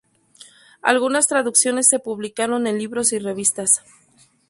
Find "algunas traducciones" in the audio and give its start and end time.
0.81-1.87